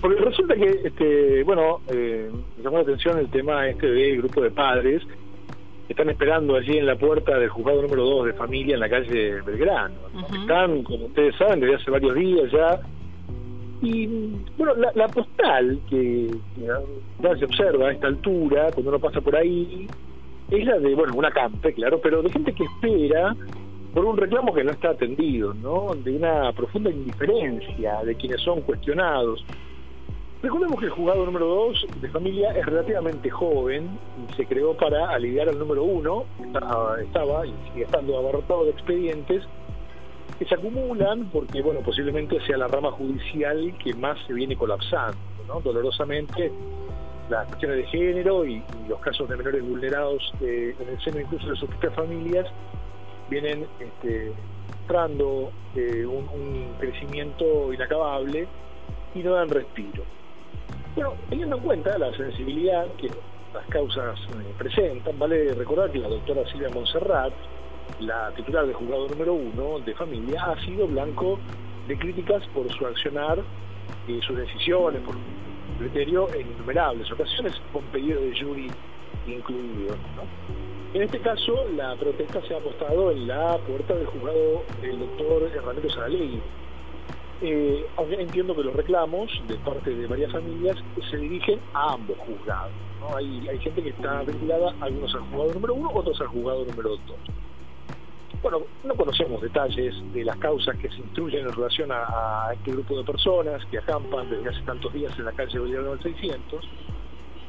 Porque 0.00 0.20
resulta 0.20 0.54
que, 0.54 0.80
este, 0.84 1.42
bueno, 1.44 1.80
eh, 1.88 2.30
me 2.56 2.62
llamó 2.62 2.76
la 2.78 2.82
atención 2.82 3.18
el 3.18 3.28
tema 3.30 3.68
este 3.68 3.86
del 3.90 4.18
grupo 4.18 4.40
de 4.40 4.50
padres 4.50 5.02
que 5.86 5.92
están 5.92 6.08
esperando 6.08 6.56
allí 6.56 6.78
en 6.78 6.86
la 6.86 6.96
puerta 6.96 7.38
del 7.38 7.50
juzgado 7.50 7.82
número 7.82 8.04
2 8.04 8.26
de 8.26 8.32
familia 8.34 8.74
en 8.74 8.80
la 8.80 8.88
calle 8.88 9.42
Belgrano. 9.42 9.94
Están, 10.40 10.82
como 10.84 11.06
ustedes 11.06 11.36
saben, 11.36 11.60
desde 11.60 11.74
hace 11.74 11.90
varios 11.90 12.14
días 12.14 12.50
ya. 12.50 12.80
Y, 13.82 14.06
bueno, 14.56 14.74
la, 14.94 15.08
postal 15.08 15.80
que 15.88 16.28
ya 17.22 17.36
se 17.36 17.44
observa 17.44 17.88
a 17.88 17.92
esta 17.92 18.06
altura, 18.08 18.70
cuando 18.72 18.90
uno 18.90 18.98
pasa 18.98 19.20
por 19.20 19.34
ahí, 19.34 19.88
es 20.50 20.64
la 20.64 20.78
de, 20.78 20.94
bueno, 20.94 21.14
una 21.14 21.30
campe, 21.30 21.72
claro, 21.72 22.00
pero 22.00 22.22
de 22.22 22.30
gente 22.30 22.52
que 22.52 22.64
espera 22.64 23.34
por 23.94 24.04
un 24.04 24.16
reclamo 24.16 24.54
que 24.54 24.64
no 24.64 24.70
está 24.70 24.90
atendido, 24.90 25.54
¿no? 25.54 25.94
De 25.94 26.16
una 26.16 26.52
profunda 26.52 26.90
indiferencia 26.90 28.02
de 28.04 28.14
quienes 28.14 28.40
son 28.42 28.60
cuestionados. 28.62 29.44
Recordemos 30.42 30.80
que 30.80 30.86
el 30.86 30.92
juzgado 30.92 31.26
número 31.26 31.46
2 31.46 31.86
de 32.00 32.08
familia 32.08 32.52
es 32.56 32.64
relativamente 32.64 33.28
joven 33.28 33.98
y 34.26 34.34
se 34.34 34.46
creó 34.46 34.74
para 34.74 35.10
aliviar 35.10 35.50
al 35.50 35.58
número 35.58 35.84
1, 35.84 36.24
estaba 37.02 37.46
y 37.46 37.54
sigue 37.68 37.84
estando 37.84 38.16
abarrotado 38.16 38.64
de 38.64 38.70
expedientes 38.70 39.44
que 40.38 40.46
se 40.46 40.54
acumulan 40.54 41.28
porque, 41.30 41.60
bueno, 41.60 41.80
posiblemente 41.80 42.40
sea 42.46 42.56
la 42.56 42.68
rama 42.68 42.90
judicial 42.92 43.74
que 43.84 43.92
más 43.92 44.18
se 44.26 44.32
viene 44.32 44.56
colapsando, 44.56 45.18
¿no? 45.46 45.60
Dolorosamente 45.60 46.50
las 47.28 47.46
cuestiones 47.46 47.76
de 47.76 47.86
género 47.86 48.46
y, 48.46 48.62
los 48.88 48.98
casos 49.00 49.28
de 49.28 49.36
menores 49.36 49.62
vulnerados 49.62 50.32
eh, 50.40 50.74
en 50.80 50.88
el 50.88 51.00
seno 51.00 51.20
incluso 51.20 51.48
de 51.48 51.56
sus 51.56 51.68
propias 51.68 51.94
familias 51.94 52.46
vienen 53.28 53.66
este, 53.78 54.32
mostrando 54.66 55.52
eh, 55.76 56.04
un, 56.04 56.72
crecimiento 56.80 57.72
inacabable 57.72 58.48
y 59.14 59.18
no 59.20 59.32
dan 59.32 59.48
respiro. 59.48 60.02
Bueno, 60.94 61.14
teniendo 61.28 61.56
en 61.56 61.62
cuenta 61.62 61.98
la 61.98 62.12
sensibilidad 62.16 62.86
que 62.96 63.08
las 63.54 63.66
causas 63.68 64.18
eh, 64.18 64.54
presentan, 64.58 65.18
vale 65.18 65.54
recordar 65.54 65.90
que 65.90 65.98
la 65.98 66.08
doctora 66.08 66.44
Silvia 66.50 66.68
Monserrat, 66.74 67.32
la 68.00 68.32
titular 68.34 68.66
del 68.66 68.74
juzgado 68.74 69.08
número 69.08 69.34
uno 69.34 69.78
de 69.80 69.94
familia, 69.94 70.44
ha 70.44 70.60
sido 70.64 70.86
blanco 70.88 71.38
de 71.86 71.96
críticas 71.96 72.42
por 72.48 72.70
su 72.72 72.86
accionar 72.86 73.38
y 74.08 74.20
sus 74.22 74.36
decisiones, 74.36 75.00
por 75.02 75.16
criterio 75.78 76.28
en 76.34 76.50
innumerables 76.50 77.10
ocasiones, 77.12 77.54
con 77.72 77.82
pedido 77.84 78.20
de 78.20 78.38
jury 78.38 78.70
incluido. 79.26 79.94
En 80.92 81.02
este 81.02 81.20
caso, 81.20 81.68
la 81.76 81.94
protesta 81.96 82.42
se 82.42 82.54
ha 82.54 82.58
apostado 82.58 83.12
en 83.12 83.28
la 83.28 83.56
puerta 83.58 83.94
del 83.94 84.06
juzgado 84.06 84.64
del 84.82 84.98
doctor 84.98 85.50
Hernando 85.54 85.88
Saralegui. 85.88 86.40
Eh, 87.42 87.86
entiendo 88.18 88.54
que 88.54 88.62
los 88.62 88.74
reclamos 88.74 89.30
de 89.48 89.54
parte 89.56 89.94
de 89.94 90.06
varias 90.06 90.30
familias 90.30 90.76
se 91.10 91.16
dirigen 91.16 91.58
a 91.72 91.94
ambos 91.94 92.18
juzgados. 92.18 92.72
Hay, 93.16 93.58
gente 93.60 93.82
que 93.82 93.88
está 93.90 94.22
vinculada, 94.22 94.74
algunos 94.80 95.14
al 95.14 95.22
juzgado 95.22 95.54
número 95.54 95.74
uno, 95.74 95.90
otros 95.94 96.20
al 96.20 96.26
juzgado 96.26 96.64
número 96.66 96.90
dos. 96.90 97.16
Bueno, 98.42 98.60
no 98.84 98.94
conocemos 98.94 99.40
detalles 99.40 99.94
de 100.12 100.24
las 100.24 100.36
causas 100.36 100.76
que 100.76 100.88
se 100.88 100.96
instruyen 100.96 101.46
en 101.46 101.52
relación 101.52 101.90
a, 101.92 102.50
este 102.52 102.72
grupo 102.72 102.98
de 102.98 103.04
personas 103.04 103.64
que 103.66 103.78
acampan 103.78 104.28
desde 104.30 104.50
hace 104.50 104.62
tantos 104.62 104.92
días 104.92 105.18
en 105.18 105.24
la 105.24 105.32
calle 105.32 105.58
Bolívar 105.58 105.84
del 105.84 106.02
600, 106.02 106.68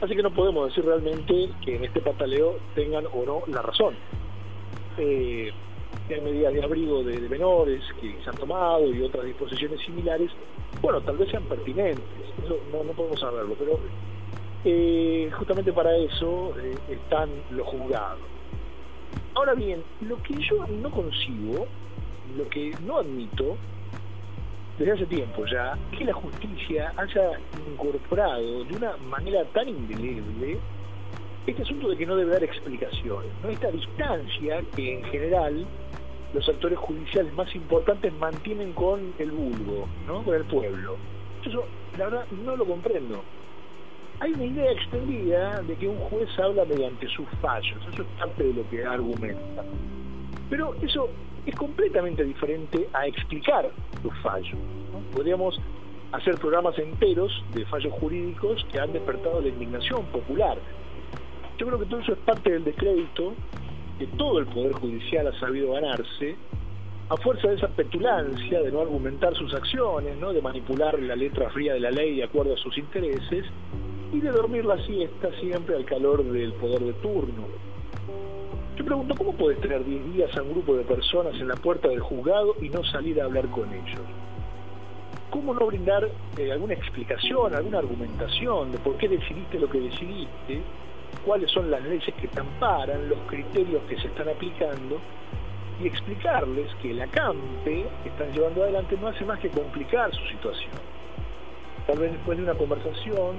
así 0.00 0.16
que 0.16 0.22
no 0.22 0.30
podemos 0.30 0.68
decir 0.68 0.84
realmente 0.84 1.50
que 1.62 1.76
en 1.76 1.84
este 1.84 2.00
pataleo 2.00 2.58
tengan 2.74 3.04
o 3.06 3.24
no 3.24 3.42
la 3.46 3.62
razón. 3.62 3.94
Eh, 4.96 5.52
hay 6.10 6.20
medidas 6.20 6.52
de 6.52 6.62
abrigo 6.62 7.02
de, 7.02 7.18
menores 7.28 7.82
que 8.00 8.16
se 8.22 8.30
han 8.30 8.36
tomado 8.36 8.92
y 8.92 9.02
otras 9.02 9.24
disposiciones 9.24 9.80
similares, 9.80 10.30
bueno, 10.82 11.00
tal 11.00 11.16
vez 11.16 11.30
sean 11.30 11.44
pertinentes, 11.44 12.04
eso 12.44 12.58
no, 12.70 12.92
podemos 12.92 13.18
saberlo, 13.18 13.54
pero 13.58 13.78
eh, 14.64 15.30
justamente 15.32 15.72
para 15.72 15.96
eso 15.96 16.54
eh, 16.60 16.74
están 16.90 17.30
los 17.50 17.66
juzgados. 17.66 18.20
Ahora 19.34 19.54
bien, 19.54 19.82
lo 20.02 20.22
que 20.22 20.34
yo 20.34 20.66
no 20.66 20.90
consigo, 20.90 21.66
lo 22.36 22.48
que 22.48 22.72
no 22.84 22.98
admito, 22.98 23.56
desde 24.78 24.92
hace 24.92 25.06
tiempo 25.06 25.44
ya, 25.46 25.78
que 25.96 26.04
la 26.04 26.12
justicia 26.12 26.92
haya 26.96 27.38
incorporado 27.70 28.64
de 28.64 28.76
una 28.76 28.96
manera 28.96 29.44
tan 29.46 29.68
indeleble 29.68 30.58
este 31.46 31.62
asunto 31.62 31.88
de 31.88 31.96
que 31.96 32.06
no 32.06 32.16
debe 32.16 32.32
dar 32.32 32.44
explicaciones, 32.44 33.30
¿no? 33.42 33.50
esta 33.50 33.70
distancia 33.70 34.62
que 34.74 34.98
en 34.98 35.04
general 35.04 35.66
los 36.32 36.48
actores 36.48 36.78
judiciales 36.78 37.32
más 37.34 37.54
importantes 37.54 38.12
mantienen 38.14 38.72
con 38.72 39.14
el 39.18 39.30
vulgo, 39.30 39.86
¿no? 40.06 40.22
con 40.22 40.34
el 40.34 40.44
pueblo. 40.44 40.96
Eso, 41.44 41.64
la 41.98 42.04
verdad, 42.06 42.26
no 42.44 42.56
lo 42.56 42.64
comprendo 42.64 43.22
hay 44.20 44.32
una 44.32 44.44
idea 44.44 44.72
extendida 44.72 45.60
de 45.62 45.74
que 45.76 45.88
un 45.88 45.98
juez 45.98 46.28
habla 46.38 46.64
mediante 46.64 47.08
sus 47.08 47.28
fallos, 47.40 47.78
eso 47.92 48.02
es 48.02 48.08
parte 48.18 48.44
de 48.44 48.54
lo 48.54 48.68
que 48.70 48.84
argumenta. 48.84 49.64
Pero 50.48 50.74
eso 50.82 51.08
es 51.44 51.54
completamente 51.54 52.24
diferente 52.24 52.88
a 52.92 53.06
explicar 53.06 53.70
los 54.02 54.16
fallos. 54.18 54.56
Podríamos 55.14 55.60
hacer 56.12 56.36
programas 56.36 56.78
enteros 56.78 57.44
de 57.54 57.66
fallos 57.66 57.92
jurídicos 57.94 58.64
que 58.70 58.78
han 58.78 58.92
despertado 58.92 59.40
la 59.40 59.48
indignación 59.48 60.04
popular. 60.06 60.58
Yo 61.58 61.66
creo 61.66 61.78
que 61.78 61.86
todo 61.86 62.00
eso 62.00 62.12
es 62.12 62.18
parte 62.18 62.50
del 62.50 62.64
descrédito 62.64 63.34
que 63.98 64.06
todo 64.08 64.40
el 64.40 64.46
Poder 64.46 64.72
Judicial 64.72 65.28
ha 65.28 65.38
sabido 65.38 65.72
ganarse 65.72 66.36
a 67.08 67.16
fuerza 67.18 67.48
de 67.48 67.56
esa 67.56 67.68
petulancia 67.68 68.60
de 68.60 68.72
no 68.72 68.80
argumentar 68.80 69.34
sus 69.34 69.54
acciones, 69.54 70.16
¿no? 70.18 70.32
de 70.32 70.40
manipular 70.40 70.98
la 70.98 71.14
letra 71.14 71.50
fría 71.50 71.74
de 71.74 71.80
la 71.80 71.90
ley 71.90 72.16
de 72.16 72.24
acuerdo 72.24 72.54
a 72.54 72.56
sus 72.56 72.76
intereses 72.78 73.44
y 74.12 74.20
de 74.20 74.30
dormir 74.30 74.64
la 74.64 74.78
siesta 74.84 75.28
siempre 75.40 75.76
al 75.76 75.84
calor 75.84 76.24
del 76.24 76.52
poder 76.54 76.80
de 76.80 76.92
turno. 76.94 77.44
Yo 78.76 78.84
pregunto, 78.84 79.14
¿cómo 79.14 79.32
puedes 79.34 79.60
tener 79.60 79.84
10 79.84 80.14
días 80.14 80.36
a 80.36 80.42
un 80.42 80.50
grupo 80.50 80.74
de 80.74 80.82
personas 80.84 81.34
en 81.34 81.46
la 81.46 81.54
puerta 81.54 81.88
del 81.88 82.00
juzgado 82.00 82.56
y 82.60 82.68
no 82.70 82.82
salir 82.84 83.20
a 83.20 83.26
hablar 83.26 83.48
con 83.50 83.72
ellos? 83.72 84.00
¿Cómo 85.30 85.54
no 85.54 85.66
brindar 85.66 86.08
eh, 86.38 86.52
alguna 86.52 86.74
explicación, 86.74 87.54
alguna 87.54 87.78
argumentación 87.78 88.72
de 88.72 88.78
por 88.78 88.96
qué 88.96 89.08
decidiste 89.08 89.58
lo 89.58 89.68
que 89.68 89.80
decidiste? 89.80 90.62
Cuáles 91.24 91.50
son 91.50 91.70
las 91.70 91.82
leyes 91.82 92.14
que 92.14 92.28
te 92.28 92.40
amparan, 92.40 93.08
los 93.08 93.18
criterios 93.26 93.82
que 93.88 93.96
se 93.96 94.08
están 94.08 94.28
aplicando 94.28 95.00
y 95.82 95.86
explicarles 95.86 96.72
que 96.76 96.94
la 96.94 97.06
CAMPE 97.06 97.86
que 98.02 98.08
están 98.08 98.32
llevando 98.32 98.62
adelante 98.62 98.96
no 99.00 99.08
hace 99.08 99.24
más 99.24 99.38
que 99.40 99.48
complicar 99.48 100.14
su 100.14 100.24
situación. 100.26 100.70
Tal 101.86 101.98
vez 101.98 102.12
después 102.12 102.38
de 102.38 102.44
una 102.44 102.54
conversación 102.54 103.36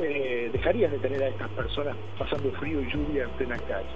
eh, 0.00 0.50
dejarías 0.52 0.92
de 0.92 0.98
tener 0.98 1.22
a 1.22 1.28
estas 1.28 1.48
personas 1.50 1.96
pasando 2.18 2.50
frío 2.52 2.80
y 2.80 2.90
lluvia 2.90 3.24
en 3.24 3.30
plena 3.30 3.56
calle. 3.58 3.86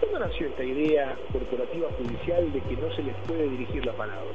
¿Cuándo 0.00 0.18
nació 0.18 0.48
esta 0.48 0.62
idea 0.62 1.16
corporativa 1.32 1.88
judicial 1.98 2.52
de 2.52 2.60
que 2.60 2.76
no 2.76 2.94
se 2.94 3.02
les 3.02 3.14
puede 3.26 3.48
dirigir 3.48 3.84
la 3.86 3.92
palabra? 3.92 4.34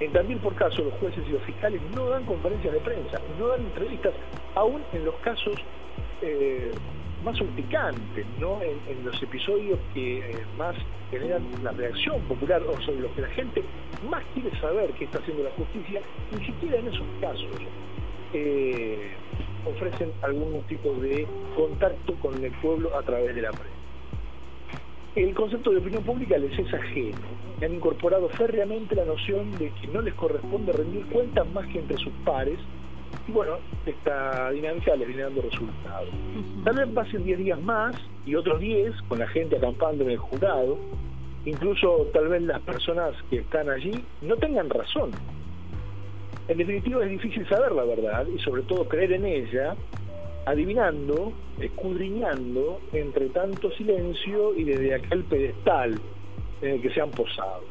En 0.00 0.12
también 0.12 0.40
por 0.40 0.54
caso 0.54 0.82
los 0.82 0.94
jueces 0.94 1.22
y 1.28 1.32
los 1.32 1.42
fiscales 1.42 1.80
no 1.94 2.08
dan 2.08 2.24
conferencias 2.24 2.72
de 2.72 2.80
prensa, 2.80 3.20
no 3.38 3.48
dan 3.48 3.60
entrevistas, 3.60 4.14
aún 4.54 4.82
en 4.92 5.04
los 5.04 5.14
casos 5.16 5.54
eh, 6.24 6.70
más 7.24 7.40
urticantes, 7.40 8.26
¿no? 8.38 8.60
En, 8.62 9.04
los 9.04 9.22
episodios 9.22 9.78
que 9.92 10.18
eh, 10.18 10.44
más 10.56 10.74
generan 11.10 11.42
la 11.62 11.72
reacción 11.72 12.20
popular 12.22 12.62
o 12.62 12.80
sobre 12.82 13.00
los 13.00 13.12
que 13.12 13.22
la 13.22 13.28
gente 13.28 13.62
más 14.08 14.22
quiere 14.32 14.50
saber 14.60 14.90
qué 14.92 15.04
está 15.04 15.18
haciendo 15.18 15.44
la 15.44 15.50
justicia, 15.50 16.00
ni 16.36 16.44
siquiera 16.44 16.78
en 16.78 16.88
esos 16.88 17.06
casos 17.20 17.50
ofrecen 19.64 20.12
algún 20.22 20.60
tipo 20.62 20.92
de 20.94 21.24
contacto 21.56 22.14
con 22.16 22.44
el 22.44 22.50
pueblo 22.60 22.96
a 22.96 23.02
través 23.02 23.32
de 23.34 23.42
la 23.42 23.50
prensa. 23.50 23.70
El 25.14 25.32
concepto 25.34 25.70
de 25.70 25.78
opinión 25.78 26.02
pública 26.02 26.36
les 26.36 26.58
es 26.58 26.74
ajeno 26.74 27.44
han 27.64 27.74
incorporado 27.74 28.28
férreamente 28.30 28.94
la 28.94 29.04
noción 29.04 29.50
de 29.58 29.70
que 29.70 29.86
no 29.88 30.02
les 30.02 30.14
corresponde 30.14 30.72
rendir 30.72 31.06
cuentas 31.06 31.46
más 31.52 31.66
que 31.68 31.78
entre 31.78 31.96
sus 31.98 32.12
pares 32.24 32.58
y 33.26 33.32
bueno, 33.32 33.58
esta 33.86 34.50
dinámica 34.50 34.94
les 34.96 35.08
viene 35.08 35.22
dando 35.22 35.42
resultados. 35.42 36.08
Tal 36.64 36.76
vez 36.76 36.88
pasen 36.88 37.24
10 37.24 37.38
días 37.38 37.60
más 37.60 37.96
y 38.26 38.34
otros 38.34 38.60
10 38.60 39.02
con 39.08 39.18
la 39.18 39.28
gente 39.28 39.56
acampando 39.56 40.04
en 40.04 40.10
el 40.10 40.18
jurado, 40.18 40.78
incluso 41.44 42.08
tal 42.12 42.28
vez 42.28 42.42
las 42.42 42.60
personas 42.60 43.14
que 43.30 43.38
están 43.38 43.70
allí 43.70 43.92
no 44.22 44.36
tengan 44.36 44.68
razón 44.68 45.10
en 46.46 46.58
definitiva 46.58 47.02
es 47.04 47.10
difícil 47.10 47.48
saber 47.48 47.72
la 47.72 47.84
verdad 47.84 48.26
y 48.26 48.38
sobre 48.40 48.62
todo 48.62 48.86
creer 48.86 49.12
en 49.12 49.24
ella, 49.24 49.74
adivinando, 50.44 51.32
escudriñando 51.58 52.80
entre 52.92 53.30
tanto 53.30 53.70
silencio 53.72 54.54
y 54.54 54.64
desde 54.64 54.94
aquel 54.94 55.24
pedestal 55.24 55.98
en 56.60 56.74
el 56.74 56.82
que 56.82 56.90
se 56.90 57.00
han 57.00 57.10
posado. 57.10 57.62